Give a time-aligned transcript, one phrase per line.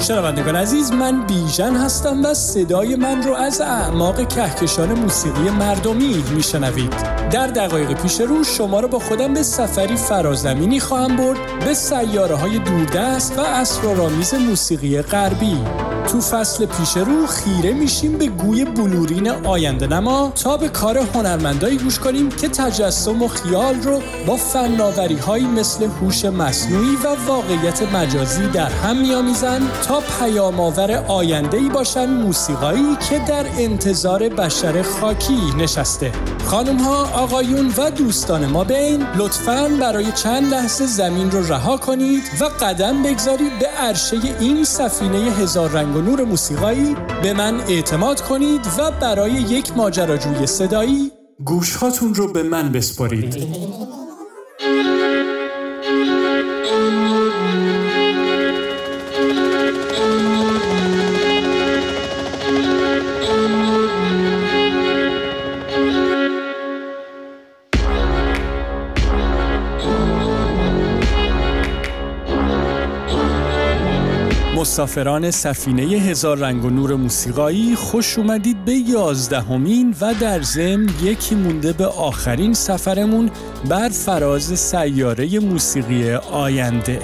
[0.00, 6.94] شنوندگان عزیز من بیژن هستم و صدای من رو از اعماق کهکشان موسیقی مردمی میشنوید.
[7.30, 12.34] در دقایق پیش رو شما رو با خودم به سفری فرازمینی خواهم برد به سیاره
[12.34, 15.58] های دوردست و اسرارآمیز موسیقی غربی.
[16.12, 21.78] تو فصل پیش رو خیره میشیم به گوی بلورین آینده نما تا به کار هنرمندایی
[21.78, 27.82] گوش کنیم که تجسم و خیال رو با فناوری هایی مثل هوش مصنوعی و واقعیت
[27.82, 34.82] مجازی در هم میآمیزند تا پیام آور آینده ای باشن موسیقایی که در انتظار بشر
[34.82, 36.12] خاکی نشسته.
[36.44, 42.22] خانم ها آقایون و دوستان ما بین لطفا برای چند لحظه زمین رو رها کنید
[42.40, 46.96] و قدم بگذارید به عرشه این سفینه هزار رنگ و نور موسیقایی.
[47.22, 51.12] به من اعتماد کنید و برای یک ماجراجوی صدایی
[51.44, 53.36] گوشهاتون رو به من بسپارید
[74.78, 81.34] مسافران سفینه هزار رنگ و نور موسیقایی خوش اومدید به یازدهمین و در ضمن یکی
[81.34, 83.30] مونده به آخرین سفرمون
[83.68, 87.00] بر فراز سیاره موسیقی آینده.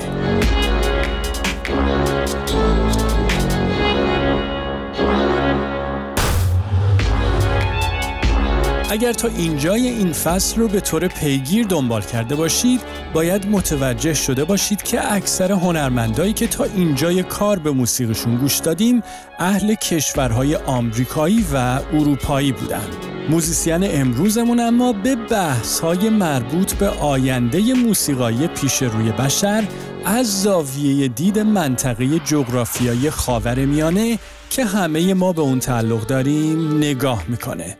[8.95, 12.81] اگر تا اینجای این فصل رو به طور پیگیر دنبال کرده باشید
[13.13, 19.03] باید متوجه شده باشید که اکثر هنرمندایی که تا اینجای کار به موسیقیشون گوش دادیم
[19.39, 22.87] اهل کشورهای آمریکایی و اروپایی بودن.
[23.29, 29.65] موزیسین امروزمون اما به بحث های مربوط به آینده موسیقایی پیش روی بشر
[30.05, 34.19] از زاویه دید منطقه جغرافیایی خاور میانه
[34.51, 37.77] که همه ما به اون تعلق داریم نگاه می‌کنه.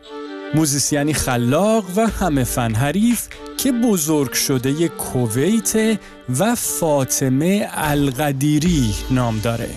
[0.55, 3.27] موزیسیانی خلاق و همه فن حریف
[3.57, 5.99] که بزرگ شده کویت
[6.39, 9.69] و فاطمه القدیری نام داره.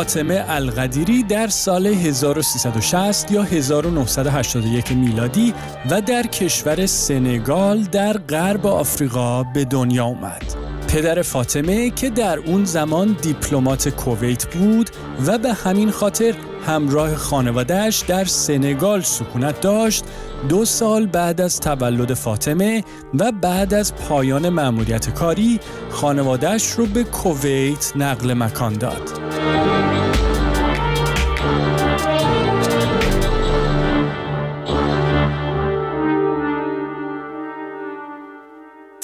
[0.00, 5.54] فاطمه القدیری در سال 1360 یا 1981 میلادی
[5.90, 10.54] و در کشور سنگال در غرب آفریقا به دنیا اومد.
[10.88, 14.90] پدر فاطمه که در اون زمان دیپلمات کویت بود
[15.26, 16.34] و به همین خاطر
[16.66, 20.04] همراه خانوادهش در سنگال سکونت داشت
[20.48, 22.84] دو سال بعد از تولد فاطمه
[23.14, 29.69] و بعد از پایان مأموریت کاری خانوادهش رو به کویت نقل مکان داد.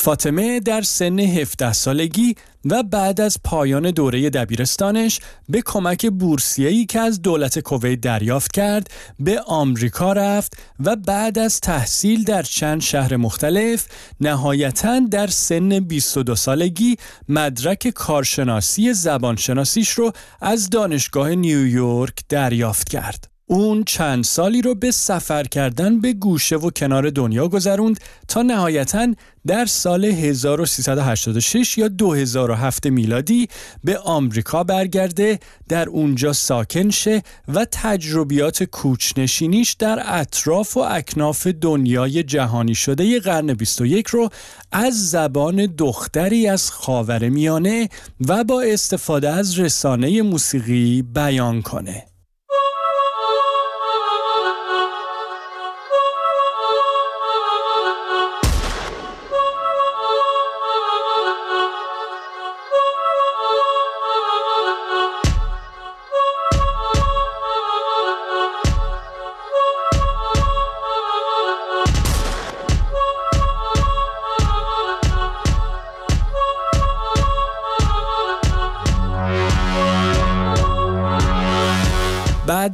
[0.07, 2.35] فاطمه در سن 17 سالگی
[2.65, 8.91] و بعد از پایان دوره دبیرستانش به کمک بورسیه‌ای که از دولت کویت دریافت کرد
[9.21, 13.87] به آمریکا رفت و بعد از تحصیل در چند شهر مختلف
[14.21, 16.97] نهایتا در سن 22 سالگی
[17.29, 23.36] مدرک کارشناسی زبانشناسیش رو از دانشگاه نیویورک دریافت کرد.
[23.49, 29.15] اون چند سالی رو به سفر کردن به گوشه و کنار دنیا گذروند تا نهایتا
[29.47, 33.49] در سال 1386 یا 2007 میلادی
[33.85, 42.23] به آمریکا برگرده در اونجا ساکن شه و تجربیات کوچنشینیش در اطراف و اکناف دنیای
[42.23, 44.29] جهانی شده قرن 21 رو
[44.73, 47.89] از زبان دختری از خاور میانه
[48.29, 52.16] و با استفاده از رسانه موسیقی بیان کنه.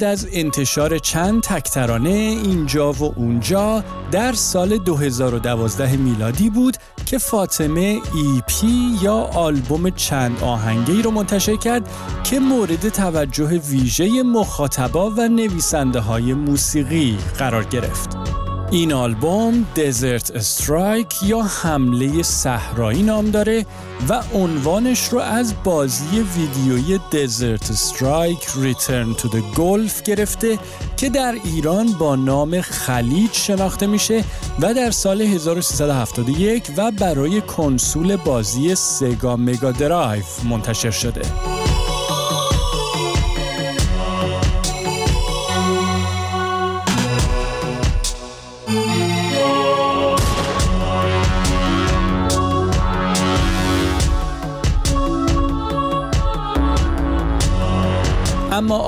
[0.03, 8.97] از انتشار چند تک‌ترانه اینجا و اونجا در سال 2012 میلادی بود که فاطمه EP
[9.01, 11.89] یا آلبوم چند آهنگی رو منتشر کرد
[12.23, 18.42] که مورد توجه ویژه مخاطبا و نویسنده های موسیقی قرار گرفت.
[18.71, 23.65] این آلبوم Desert Strike یا حمله صحرایی نام داره
[24.09, 30.59] و عنوانش رو از بازی ویدیویی Desert Strike Return to the Gulf گرفته
[30.97, 34.23] که در ایران با نام خلیج شناخته میشه
[34.59, 41.21] و در سال 1371 و برای کنسول بازی سگا مگا درایو منتشر شده.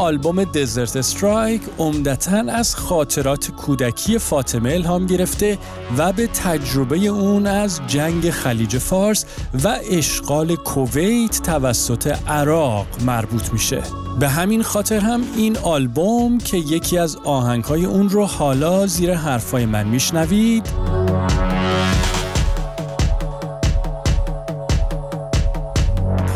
[0.06, 5.58] آلبوم دزرت استرایک عمدتا از خاطرات کودکی فاطمه الهام گرفته
[5.98, 9.26] و به تجربه اون از جنگ خلیج فارس
[9.64, 13.82] و اشغال کویت توسط عراق مربوط میشه.
[14.20, 19.66] به همین خاطر هم این آلبوم که یکی از آهنگهای اون رو حالا زیر حرفای
[19.66, 21.05] من میشنوید.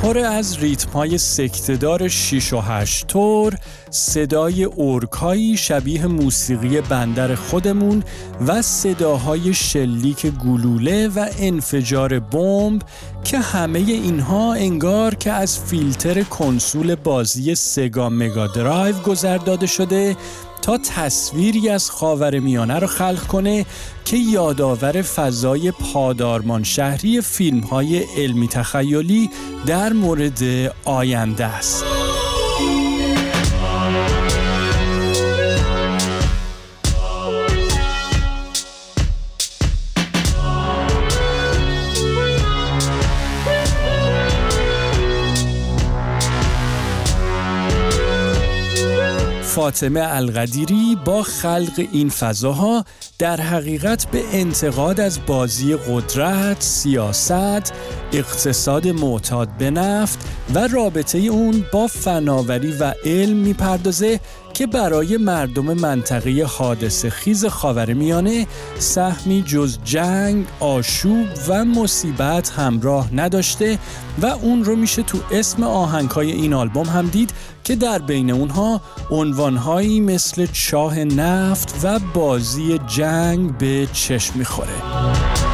[0.09, 3.55] پر از ریتم های سکته‌دار 6 و 8 تور
[3.89, 8.03] صدای ارگ‌هایی شبیه موسیقی بندر خودمون
[8.47, 12.81] و صداهای شلیک گلوله و انفجار بمب
[13.23, 20.17] که همه اینها انگار که از فیلتر کنسول بازی Sega Mega Drive گذر داده شده
[20.61, 23.65] تا تصویری از خاور میانه رو خلق کنه
[24.05, 29.29] که یادآور فضای پادآرمان شهری فیلم های علمی تخیلی
[29.65, 30.43] در مورد
[30.85, 31.98] آینده است.
[49.69, 52.85] فاطمه القدیری با خلق این فضاها
[53.19, 57.73] در حقیقت به انتقاد از بازی قدرت، سیاست،
[58.13, 60.19] اقتصاد معتاد به نفت
[60.53, 64.19] و رابطه اون با فناوری و علم می‌پردازه
[64.53, 67.45] که برای مردم منطقه حادث خیز
[67.87, 68.47] میانه
[68.79, 73.79] سهمی جز جنگ، آشوب و مصیبت همراه نداشته
[74.21, 77.31] و اون رو میشه تو اسم آهنگهای این آلبوم هم دید
[77.63, 85.48] که در بین اونها عنوانهایی مثل چاه نفت و بازی جنگ به چشم می‌خوره.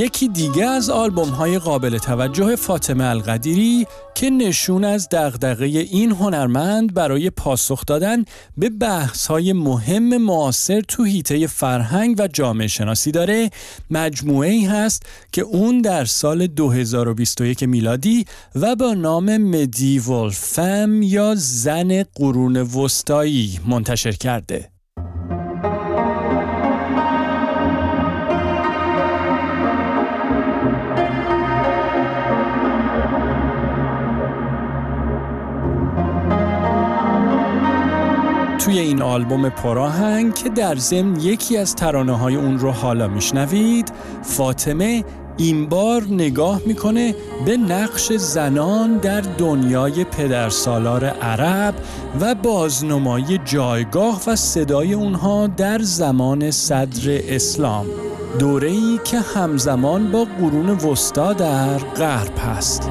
[0.00, 6.94] یکی دیگه از آلبوم های قابل توجه فاطمه القدیری که نشون از دغدغه این هنرمند
[6.94, 8.24] برای پاسخ دادن
[8.56, 13.50] به بحث های مهم معاصر تو هیته فرهنگ و جامعه شناسی داره
[13.90, 15.02] مجموعه ای هست
[15.32, 18.24] که اون در سال 2021 میلادی
[18.54, 24.79] و با نام مدیول فم یا زن قرون وسطایی منتشر کرده.
[39.10, 45.04] آلبوم پراهنگ که در ضمن یکی از ترانه های اون رو حالا میشنوید فاطمه
[45.36, 47.14] این بار نگاه می‌کنه
[47.46, 51.74] به نقش زنان در دنیای پدرسالار عرب
[52.20, 57.86] و بازنمایی جایگاه و صدای اونها در زمان صدر اسلام.
[58.38, 62.90] دوره‌ای که همزمان با قرون وسطا در غرب هست.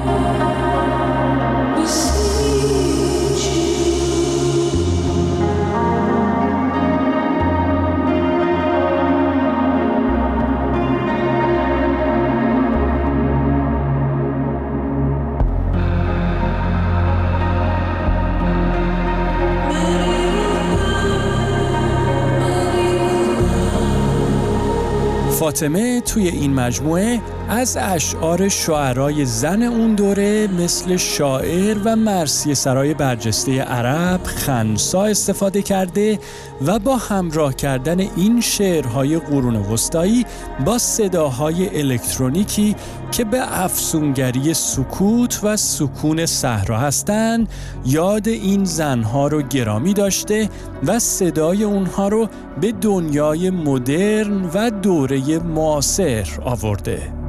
[25.50, 32.94] فاطمه توی این مجموعه از اشعار شعرای زن اون دوره مثل شاعر و مرسی سرای
[32.94, 36.18] برجسته عرب خنسا استفاده کرده
[36.66, 40.26] و با همراه کردن این شعرهای قرون وسطایی
[40.64, 42.76] با صداهای الکترونیکی
[43.12, 47.48] که به افسونگری سکوت و سکون صحرا هستند
[47.86, 50.48] یاد این زنها رو گرامی داشته
[50.86, 52.28] و صدای اونها رو
[52.60, 57.19] به دنیای مدرن و دوره معاصر آورده.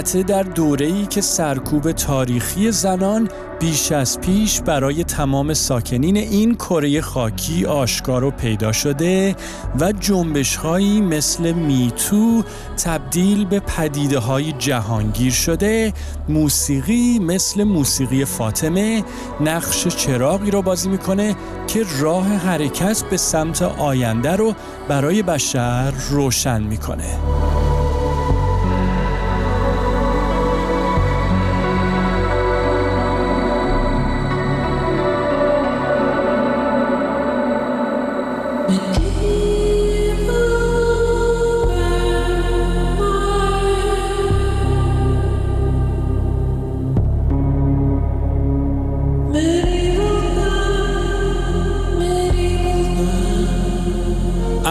[0.00, 3.28] البته در دوره‌ای که سرکوب تاریخی زنان
[3.60, 9.36] بیش از پیش برای تمام ساکنین این کره خاکی آشکار و پیدا شده
[9.80, 12.42] و جنبش هایی مثل میتو
[12.84, 15.92] تبدیل به پدیده های جهانگیر شده
[16.28, 19.04] موسیقی مثل موسیقی فاطمه
[19.40, 24.54] نقش چراغی رو بازی می‌کنه که راه حرکت به سمت آینده رو
[24.88, 27.49] برای بشر روشن می‌کنه.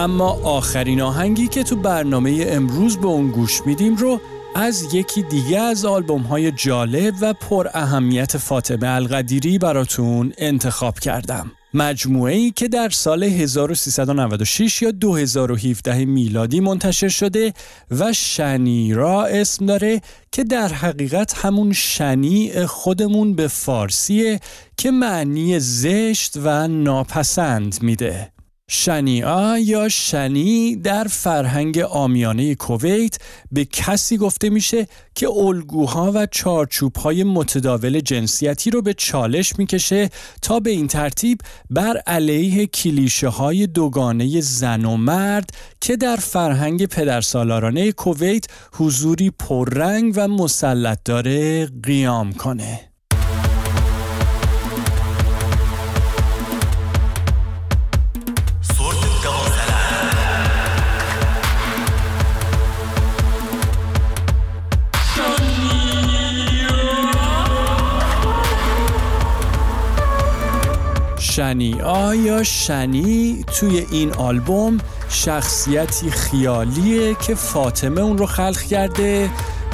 [0.00, 4.20] اما آخرین آهنگی که تو برنامه امروز به اون گوش میدیم رو
[4.54, 11.52] از یکی دیگه از آلبوم های جالب و پر اهمیت فاطمه القدیری براتون انتخاب کردم.
[11.74, 17.52] مجموعه ای که در سال 1396 یا 2017 میلادی منتشر شده
[17.90, 20.00] و شنیرا اسم داره
[20.32, 24.40] که در حقیقت همون شنیع خودمون به فارسیه
[24.76, 28.32] که معنی زشت و ناپسند میده.
[28.72, 33.16] شنیعا یا شنی در فرهنگ آمیانه کویت
[33.52, 40.10] به کسی گفته میشه که الگوها و چارچوبهای متداول جنسیتی رو به چالش می‌کشه
[40.42, 45.50] تا به این ترتیب بر علیه کلیشه های دوگانه زن و مرد
[45.80, 52.89] که در فرهنگ پدرسالارانه کویت حضوری پررنگ و مسلط داره قیام کنه.
[71.40, 71.80] شنی.
[71.82, 74.78] آیا شنی توی این آلبوم
[75.08, 79.30] شخصیتی خیالیه که فاطمه اون رو خلق کرده؟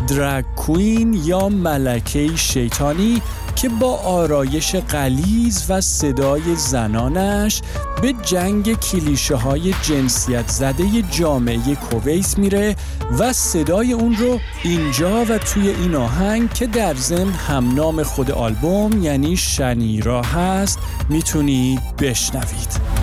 [0.08, 3.22] درگ کوین یا ملکه شیطانی؟
[3.56, 7.62] که با آرایش قلیز و صدای زنانش
[8.02, 12.76] به جنگ کلیشه های جنسیت زده جامعه کویت میره
[13.18, 18.30] و صدای اون رو اینجا و توی این آهنگ که در ضمن هم نام خود
[18.30, 22.95] آلبوم یعنی شنیرا هست می‌تونید بشنوید.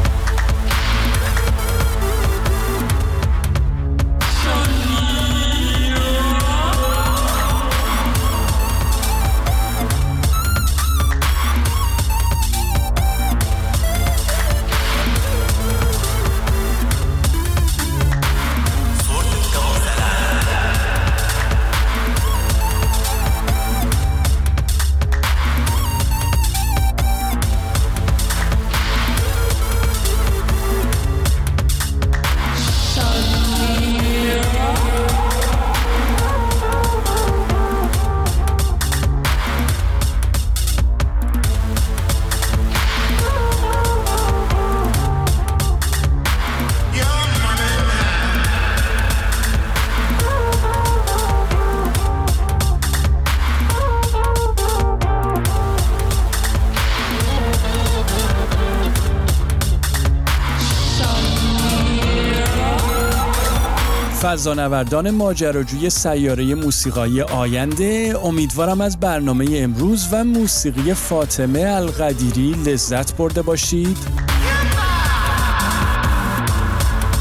[64.33, 68.15] فضانوردان ماجراجوی سیاره موسیقایی آینده.
[68.23, 73.97] امیدوارم از برنامه امروز و موسیقی فاطمه القدیری لذت برده باشید.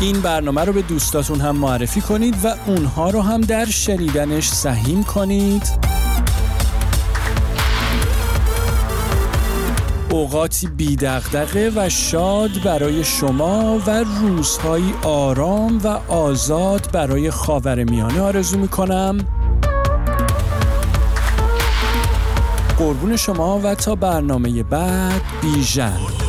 [0.01, 5.05] این برنامه رو به دوستاتون هم معرفی کنید و اونها رو هم در شنیدنش سهیم
[5.05, 5.63] کنید.
[10.13, 18.59] اوقاتی بیدغدغه و شاد برای شما و روزهایی آرام و آزاد برای خاور میانه آرزو
[18.59, 19.19] می‌کنم.
[22.79, 26.22] قربون شما و تا برنامه بعد بیژن.